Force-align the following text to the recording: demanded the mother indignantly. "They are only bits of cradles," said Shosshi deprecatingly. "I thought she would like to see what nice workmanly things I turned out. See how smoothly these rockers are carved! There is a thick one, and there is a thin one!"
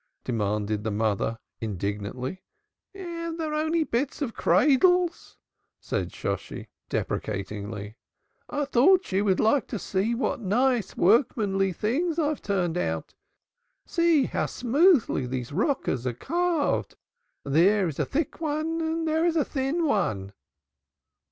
demanded 0.23 0.83
the 0.83 0.89
mother 0.89 1.37
indignantly. 1.59 2.41
"They 2.91 3.35
are 3.39 3.53
only 3.53 3.83
bits 3.83 4.19
of 4.23 4.33
cradles," 4.33 5.37
said 5.79 6.11
Shosshi 6.11 6.69
deprecatingly. 6.89 7.97
"I 8.49 8.65
thought 8.65 9.05
she 9.05 9.21
would 9.21 9.39
like 9.39 9.67
to 9.67 9.77
see 9.77 10.15
what 10.15 10.39
nice 10.39 10.95
workmanly 10.97 11.71
things 11.75 12.17
I 12.17 12.33
turned 12.33 12.79
out. 12.79 13.13
See 13.85 14.23
how 14.23 14.47
smoothly 14.47 15.27
these 15.27 15.51
rockers 15.51 16.07
are 16.07 16.13
carved! 16.13 16.95
There 17.45 17.87
is 17.87 17.99
a 17.99 18.03
thick 18.05 18.41
one, 18.41 18.81
and 18.81 19.07
there 19.07 19.23
is 19.23 19.35
a 19.35 19.45
thin 19.45 19.85
one!" 19.85 20.33